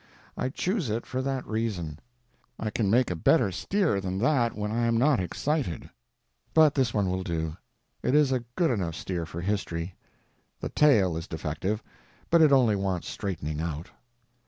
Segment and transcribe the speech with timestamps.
[0.35, 1.99] I choose it for that reason.
[2.59, 5.91] I can make a better steer than that when I am not excited.
[6.55, 7.55] But this one will do.
[8.01, 9.93] It is a good enough steer for history.
[10.59, 11.83] The tail is defective,
[12.31, 13.91] but it only wants straightening out.